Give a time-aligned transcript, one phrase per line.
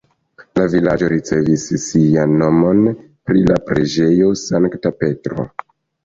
[0.59, 2.79] La vilaĝo ricevis sian nomon
[3.31, 5.47] pri la preĝejo Sankta Petro.